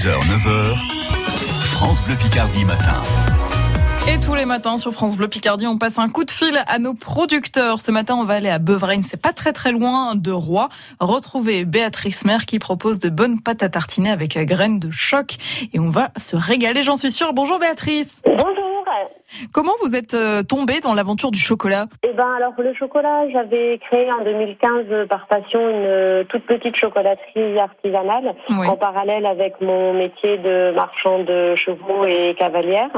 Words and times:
6h, 0.00 0.18
9h, 0.18 0.76
France 1.72 2.00
Bleu 2.04 2.14
Picardie 2.14 2.64
matin. 2.64 3.02
Et 4.08 4.18
tous 4.18 4.34
les 4.34 4.46
matins 4.46 4.78
sur 4.78 4.94
France 4.94 5.18
Bleu 5.18 5.28
Picardie, 5.28 5.66
on 5.66 5.76
passe 5.76 5.98
un 5.98 6.08
coup 6.08 6.24
de 6.24 6.30
fil 6.30 6.58
à 6.66 6.78
nos 6.78 6.94
producteurs. 6.94 7.80
Ce 7.80 7.90
matin, 7.90 8.14
on 8.14 8.24
va 8.24 8.32
aller 8.32 8.48
à 8.48 8.58
Beuvraine, 8.58 9.02
c'est 9.02 9.20
pas 9.20 9.34
très 9.34 9.52
très 9.52 9.72
loin 9.72 10.14
de 10.14 10.30
Roy. 10.30 10.70
Retrouver 11.00 11.66
Béatrice 11.66 12.24
Mère 12.24 12.46
qui 12.46 12.58
propose 12.58 12.98
de 12.98 13.10
bonnes 13.10 13.42
pâtes 13.42 13.62
à 13.62 13.68
tartiner 13.68 14.10
avec 14.10 14.38
graines 14.38 14.78
de 14.78 14.90
choc. 14.90 15.36
Et 15.74 15.78
on 15.78 15.90
va 15.90 16.08
se 16.16 16.34
régaler, 16.34 16.82
j'en 16.82 16.96
suis 16.96 17.10
sûre. 17.10 17.34
Bonjour 17.34 17.58
Béatrice. 17.58 18.22
Bonjour. 18.24 18.69
Comment 19.52 19.72
vous 19.82 19.94
êtes 19.94 20.14
euh, 20.14 20.42
tombée 20.42 20.80
dans 20.80 20.94
l'aventure 20.94 21.30
du 21.30 21.38
chocolat? 21.38 21.86
Eh 22.02 22.12
ben 22.12 22.26
alors 22.36 22.52
le 22.58 22.74
chocolat, 22.74 23.28
j'avais 23.30 23.78
créé 23.78 24.10
en 24.12 24.24
2015 24.24 25.08
par 25.08 25.26
passion 25.26 25.60
une 25.60 25.86
euh, 25.86 26.24
toute 26.24 26.44
petite 26.46 26.76
chocolaterie 26.76 27.58
artisanale 27.58 28.34
Oui. 28.50 28.66
en 28.66 28.76
parallèle 28.76 29.26
avec 29.26 29.60
mon 29.60 29.92
métier 29.94 30.38
de 30.38 30.72
marchand 30.74 31.20
de 31.24 31.54
chevaux 31.54 32.04
et 32.06 32.34
cavalière. 32.38 32.90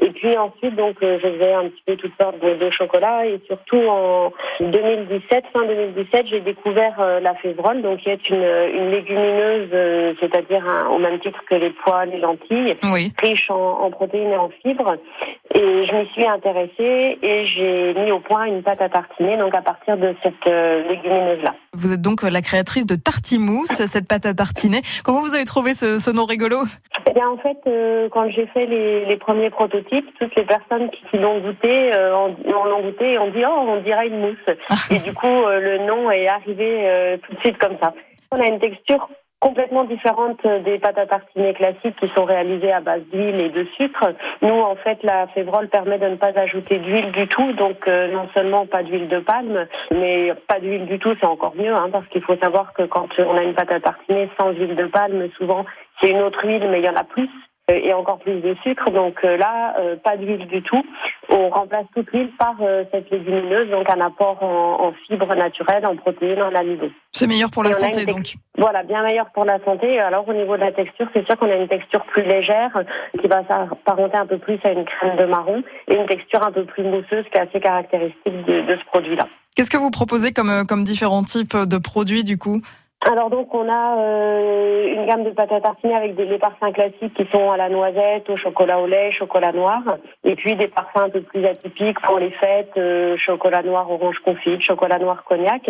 Et 0.00 0.10
puis 0.10 0.36
ensuite, 0.36 0.74
donc, 0.76 0.96
euh, 1.02 1.18
je 1.22 1.28
faisais 1.28 1.52
un 1.52 1.68
petit 1.68 1.82
peu 1.86 1.96
toutes 1.96 2.12
sortes 2.20 2.38
de, 2.40 2.54
de 2.54 2.70
chocolats 2.70 3.26
et 3.26 3.40
surtout 3.46 3.80
en 3.88 4.32
2017, 4.60 5.44
fin 5.52 5.66
2017, 5.66 6.26
j'ai 6.28 6.40
découvert 6.40 6.94
euh, 7.00 7.20
la 7.20 7.34
févrole, 7.36 7.82
donc 7.82 7.98
qui 8.00 8.10
est 8.10 8.28
une, 8.30 8.36
une 8.36 8.90
légumineuse, 8.90 9.68
euh, 9.72 10.14
c'est-à-dire 10.20 10.64
au 10.90 10.98
même 10.98 11.18
titre 11.20 11.40
que 11.48 11.54
les 11.54 11.70
pois, 11.70 12.04
les 12.06 12.18
lentilles, 12.18 12.76
Oui. 12.84 13.12
riche 13.22 13.50
en, 13.50 13.54
en 13.82 13.90
protéines 13.90 14.30
et 14.32 14.36
en 14.36 14.50
fibres. 14.62 14.94
Et 15.54 15.86
je 15.86 15.94
m'y 15.94 16.06
suis 16.08 16.26
intéressée 16.26 17.18
et 17.22 17.46
j'ai 17.46 17.94
mis 17.94 18.10
au 18.10 18.20
point 18.20 18.44
une 18.46 18.62
pâte 18.62 18.80
à 18.80 18.88
tartiner, 18.88 19.36
donc 19.36 19.54
à 19.54 19.60
partir 19.62 19.96
de 19.96 20.14
cette 20.22 20.34
euh, 20.46 20.88
légumineuse-là. 20.88 21.54
Vous 21.74 21.92
êtes 21.92 22.00
donc 22.00 22.22
la 22.22 22.40
créatrice 22.42 22.86
de 22.86 22.94
Tartimousse, 22.96 23.84
cette 23.86 24.08
pâte 24.08 24.26
à 24.26 24.34
tartiner. 24.34 24.80
Comment 25.04 25.20
vous 25.20 25.34
avez 25.34 25.44
trouvé 25.44 25.74
ce, 25.74 25.98
ce 25.98 26.10
nom 26.10 26.24
rigolo? 26.24 26.58
Eh 27.12 27.14
bien, 27.14 27.28
en 27.28 27.36
fait, 27.36 27.58
euh, 27.66 28.08
quand 28.10 28.30
j'ai 28.30 28.46
fait 28.46 28.64
les, 28.64 29.04
les 29.04 29.16
premiers 29.18 29.50
prototypes, 29.50 30.08
toutes 30.18 30.34
les 30.34 30.44
personnes 30.44 30.88
qui, 30.90 31.02
qui 31.10 31.18
l'ont 31.18 31.40
goûté, 31.40 31.94
euh, 31.94 32.16
en- 32.16 32.30
en 32.54 32.64
l'ont 32.64 32.80
goûté 32.80 33.12
et 33.12 33.18
ont 33.18 33.28
dit 33.30 33.44
«Oh, 33.46 33.64
on 33.68 33.80
dirait 33.82 34.08
une 34.08 34.20
mousse». 34.20 34.48
Et 34.90 34.98
du 34.98 35.12
coup, 35.12 35.26
euh, 35.26 35.60
le 35.60 35.78
nom 35.84 36.10
est 36.10 36.26
arrivé 36.26 37.18
tout 37.22 37.34
de 37.34 37.40
suite 37.40 37.58
comme 37.58 37.76
ça. 37.82 37.92
On 38.30 38.40
a 38.40 38.46
une 38.46 38.58
texture 38.60 39.10
complètement 39.40 39.82
différente 39.84 40.38
des 40.64 40.78
pâtes 40.78 40.98
à 40.98 41.06
tartiner 41.06 41.52
classiques 41.52 41.96
qui 41.98 42.08
sont 42.14 42.24
réalisées 42.24 42.72
à 42.72 42.80
base 42.80 43.02
d'huile 43.12 43.40
et 43.40 43.48
de 43.48 43.66
sucre. 43.76 44.14
Nous, 44.40 44.54
en 44.54 44.76
fait, 44.76 45.02
la 45.02 45.26
févrole 45.34 45.68
permet 45.68 45.98
de 45.98 46.06
ne 46.06 46.14
pas 46.14 46.30
ajouter 46.38 46.78
d'huile 46.78 47.10
du 47.10 47.26
tout, 47.26 47.52
donc 47.54 47.88
euh, 47.88 48.06
non 48.12 48.28
seulement 48.34 48.66
pas 48.66 48.84
d'huile 48.84 49.08
de 49.08 49.18
palme, 49.18 49.66
mais 49.90 50.32
pas 50.46 50.60
d'huile 50.60 50.86
du 50.86 51.00
tout, 51.00 51.12
c'est 51.20 51.26
encore 51.26 51.54
mieux, 51.56 51.74
hein, 51.74 51.88
parce 51.90 52.06
qu'il 52.06 52.22
faut 52.22 52.36
savoir 52.36 52.72
que 52.72 52.84
quand 52.84 53.08
on 53.18 53.36
a 53.36 53.42
une 53.42 53.54
pâte 53.54 53.72
à 53.72 53.80
tartiner 53.80 54.30
sans 54.40 54.52
huile 54.52 54.76
de 54.76 54.86
palme, 54.86 55.28
souvent 55.36 55.64
c'est 56.02 56.10
une 56.10 56.22
autre 56.22 56.44
huile, 56.44 56.66
mais 56.70 56.80
il 56.80 56.84
y 56.84 56.88
en 56.88 56.96
a 56.96 57.04
plus 57.04 57.30
euh, 57.70 57.74
et 57.74 57.92
encore 57.94 58.18
plus 58.18 58.40
de 58.40 58.56
sucre. 58.64 58.90
Donc 58.90 59.20
euh, 59.24 59.36
là, 59.36 59.74
euh, 59.78 59.96
pas 59.96 60.16
d'huile 60.16 60.46
du 60.48 60.62
tout. 60.62 60.84
On 61.28 61.48
remplace 61.48 61.86
toute 61.94 62.10
l'huile 62.12 62.30
par 62.36 62.56
euh, 62.60 62.84
cette 62.90 63.08
légumineuse, 63.10 63.70
donc 63.70 63.88
un 63.88 64.00
apport 64.00 64.42
en, 64.42 64.88
en 64.88 64.92
fibres 65.06 65.34
naturelles, 65.34 65.86
en 65.86 65.94
protéines, 65.96 66.42
en 66.42 66.54
amidon. 66.54 66.90
C'est 67.12 67.28
meilleur 67.28 67.50
pour 67.50 67.62
la 67.62 67.70
Et 67.70 67.74
santé 67.74 68.04
donc. 68.04 68.34
Voilà, 68.58 68.82
bien 68.82 69.02
meilleur 69.02 69.26
pour 69.32 69.44
la 69.44 69.62
santé. 69.64 70.00
Alors 70.00 70.26
au 70.28 70.34
niveau 70.34 70.56
de 70.56 70.62
la 70.62 70.72
texture, 70.72 71.06
c'est 71.14 71.24
sûr 71.24 71.38
qu'on 71.38 71.50
a 71.50 71.54
une 71.54 71.68
texture 71.68 72.02
plus 72.06 72.24
légère, 72.24 72.72
qui 73.20 73.28
va 73.28 73.46
s'apparenter 73.46 74.16
un 74.16 74.26
peu 74.26 74.38
plus 74.38 74.58
à 74.64 74.72
une 74.72 74.84
crème 74.84 75.16
de 75.16 75.24
marron, 75.26 75.62
et 75.88 75.94
une 75.94 76.06
texture 76.06 76.44
un 76.44 76.50
peu 76.50 76.64
plus 76.64 76.82
mousseuse, 76.82 77.24
qui 77.30 77.38
est 77.38 77.42
assez 77.42 77.60
caractéristique 77.60 78.44
de, 78.46 78.62
de 78.62 78.76
ce 78.76 78.84
produit-là. 78.86 79.28
Qu'est-ce 79.54 79.70
que 79.70 79.76
vous 79.76 79.90
proposez 79.90 80.32
comme, 80.32 80.64
comme 80.66 80.82
différents 80.82 81.22
types 81.22 81.56
de 81.56 81.78
produits 81.78 82.24
du 82.24 82.38
coup? 82.38 82.60
Alors 83.10 83.30
donc 83.30 83.52
on 83.52 83.68
a 83.68 83.98
euh, 83.98 84.94
une 84.94 85.06
gamme 85.06 85.24
de 85.24 85.30
pâtes 85.30 85.50
à 85.50 85.60
tartiner 85.60 85.94
avec 85.94 86.14
des 86.14 86.24
les 86.24 86.38
parfums 86.38 86.72
classiques 86.72 87.14
qui 87.14 87.26
sont 87.32 87.50
à 87.50 87.56
la 87.56 87.68
noisette, 87.68 88.30
au 88.30 88.36
chocolat 88.36 88.78
au 88.78 88.86
lait, 88.86 89.10
chocolat 89.12 89.52
noir, 89.52 89.82
et 90.24 90.36
puis 90.36 90.54
des 90.54 90.68
parfums 90.68 90.98
un 91.06 91.08
peu 91.10 91.20
plus 91.20 91.44
atypiques 91.44 92.00
pour 92.00 92.18
les 92.20 92.30
fêtes, 92.30 92.72
euh, 92.76 93.16
chocolat 93.18 93.62
noir 93.62 93.90
orange 93.90 94.18
confit, 94.24 94.60
chocolat 94.60 94.98
noir 94.98 95.24
cognac. 95.24 95.68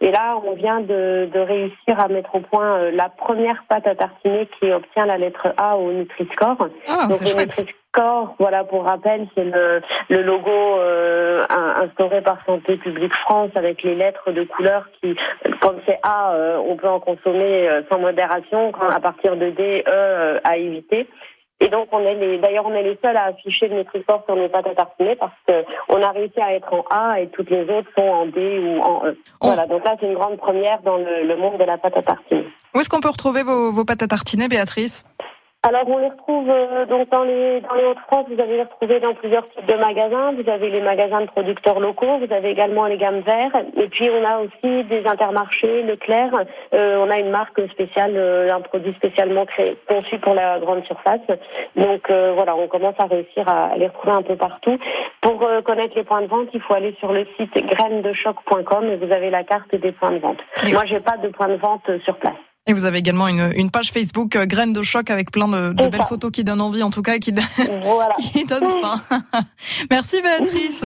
Et 0.00 0.10
là 0.10 0.36
on 0.44 0.52
vient 0.52 0.80
de, 0.80 1.28
de 1.32 1.40
réussir 1.40 1.98
à 1.98 2.08
mettre 2.08 2.34
au 2.34 2.40
point 2.40 2.76
euh, 2.76 2.90
la 2.90 3.08
première 3.08 3.64
pâte 3.68 3.86
à 3.86 3.94
tartiner 3.94 4.46
qui 4.58 4.70
obtient 4.70 5.06
la 5.06 5.16
lettre 5.16 5.54
A 5.56 5.78
au 5.78 5.90
Nutri-Score. 5.90 6.68
Ah, 6.88 7.06
Donc 7.08 7.12
c'est 7.12 7.62
le. 7.62 7.83
Nutri-Score, 7.96 8.34
voilà 8.38 8.64
pour 8.64 8.84
rappel, 8.84 9.26
c'est 9.34 9.44
le, 9.44 9.80
le 10.10 10.22
logo 10.22 10.50
euh, 10.50 11.44
instauré 11.48 12.22
par 12.22 12.38
Santé 12.46 12.76
publique 12.76 13.14
France 13.14 13.50
avec 13.54 13.82
les 13.82 13.94
lettres 13.94 14.32
de 14.32 14.44
couleur 14.44 14.84
qui, 15.00 15.14
quand 15.60 15.74
c'est 15.86 15.98
A, 16.02 16.32
euh, 16.34 16.58
on 16.66 16.76
peut 16.76 16.88
en 16.88 17.00
consommer 17.00 17.68
euh, 17.70 17.82
sans 17.90 17.98
modération, 17.98 18.72
quand 18.72 18.88
à 18.88 19.00
partir 19.00 19.36
de 19.36 19.50
D, 19.50 19.84
E, 19.86 19.90
euh, 19.90 20.40
à 20.44 20.56
éviter. 20.56 21.08
Et 21.60 21.68
donc 21.68 21.88
on 21.92 22.00
est 22.00 22.16
les, 22.16 22.38
d'ailleurs 22.38 22.66
on 22.66 22.74
est 22.74 22.82
les 22.82 22.98
seuls 23.02 23.16
à 23.16 23.26
afficher 23.26 23.68
le 23.68 23.76
Nutri-Score 23.76 24.24
sur 24.26 24.34
nos 24.36 24.48
pâtes 24.48 24.66
à 24.66 24.74
tartiner 24.74 25.14
parce 25.14 25.32
que 25.46 25.64
on 25.88 26.02
a 26.02 26.10
réussi 26.10 26.40
à 26.40 26.52
être 26.52 26.74
en 26.74 26.84
A 26.90 27.20
et 27.20 27.28
toutes 27.28 27.48
les 27.48 27.62
autres 27.62 27.88
sont 27.96 28.02
en 28.04 28.26
D 28.26 28.58
ou 28.58 28.80
en 28.82 29.06
E. 29.06 29.16
On- 29.40 29.46
Voilà, 29.46 29.66
donc 29.66 29.84
là 29.84 29.94
c'est 30.00 30.06
une 30.06 30.14
grande 30.14 30.36
première 30.36 30.80
dans 30.82 30.96
le, 30.96 31.22
le 31.26 31.36
monde 31.36 31.58
de 31.58 31.64
la 31.64 31.78
pâte 31.78 31.96
à 31.96 32.02
tartiner. 32.02 32.44
Où 32.74 32.80
est-ce 32.80 32.88
qu'on 32.88 32.98
peut 33.00 33.08
retrouver 33.08 33.44
vos, 33.44 33.70
vos 33.70 33.84
pâtes 33.84 34.02
à 34.02 34.08
tartiner, 34.08 34.48
Béatrice? 34.48 35.04
Alors 35.66 35.88
on 35.88 35.96
les 35.96 36.10
retrouve 36.10 36.46
euh, 36.50 36.84
donc 36.84 37.08
dans 37.08 37.24
les 37.24 37.62
dans 37.62 37.74
les 37.74 37.86
Hauts-de-France, 37.86 38.26
vous 38.28 38.38
allez 38.38 38.56
les 38.56 38.64
retrouver 38.64 39.00
dans 39.00 39.14
plusieurs 39.14 39.48
types 39.48 39.64
de 39.64 39.76
magasins. 39.76 40.32
Vous 40.32 40.46
avez 40.50 40.68
les 40.68 40.82
magasins 40.82 41.22
de 41.22 41.26
producteurs 41.26 41.80
locaux, 41.80 42.18
vous 42.18 42.30
avez 42.34 42.50
également 42.50 42.84
les 42.84 42.98
gammes 42.98 43.20
verts, 43.20 43.56
et 43.78 43.88
puis 43.88 44.10
on 44.10 44.22
a 44.26 44.40
aussi 44.40 44.84
des 44.84 45.06
intermarchés, 45.06 45.82
Leclerc. 45.84 46.32
Euh, 46.74 46.98
on 46.98 47.10
a 47.10 47.18
une 47.18 47.30
marque 47.30 47.58
spéciale, 47.70 48.12
euh, 48.14 48.54
un 48.54 48.60
produit 48.60 48.92
spécialement 48.92 49.46
créé, 49.46 49.78
conçu 49.88 50.18
pour 50.18 50.34
la 50.34 50.58
grande 50.58 50.84
surface. 50.84 51.26
Donc 51.76 52.10
euh, 52.10 52.32
voilà, 52.34 52.54
on 52.56 52.68
commence 52.68 52.96
à 52.98 53.06
réussir 53.06 53.48
à 53.48 53.74
les 53.78 53.86
retrouver 53.86 54.16
un 54.16 54.22
peu 54.22 54.36
partout. 54.36 54.78
Pour 55.22 55.48
connaître 55.64 55.96
les 55.96 56.04
points 56.04 56.20
de 56.20 56.26
vente, 56.26 56.48
il 56.52 56.60
faut 56.60 56.74
aller 56.74 56.94
sur 57.00 57.10
le 57.10 57.26
site 57.38 57.56
grainesdechoc.com 57.56 58.84
et 58.84 58.96
vous 58.96 59.10
avez 59.10 59.30
la 59.30 59.44
carte 59.44 59.74
des 59.74 59.92
points 59.92 60.12
de 60.12 60.18
vente. 60.18 60.40
Moi, 60.70 60.84
j'ai 60.84 61.00
pas 61.00 61.16
de 61.16 61.28
point 61.28 61.48
de 61.48 61.56
vente 61.56 61.90
sur 62.04 62.16
place. 62.16 62.34
Et 62.66 62.72
vous 62.72 62.86
avez 62.86 62.96
également 62.98 63.28
une, 63.28 63.52
une 63.56 63.70
page 63.70 63.92
Facebook 63.92 64.36
euh, 64.36 64.46
Graines 64.46 64.72
de 64.72 64.82
choc 64.82 65.10
avec 65.10 65.30
plein 65.30 65.48
de, 65.48 65.72
belles 65.72 65.92
ça. 65.98 66.04
photos 66.04 66.30
qui 66.30 66.44
donnent 66.44 66.62
envie 66.62 66.82
en 66.82 66.88
tout 66.90 67.02
cas 67.02 67.16
et 67.16 67.20
qui, 67.20 67.30
Voilà. 67.32 68.14
qui 68.32 68.44
donnent 68.46 68.70
faim. 68.80 68.96
Merci 69.90 70.22
Béatrice. 70.22 70.82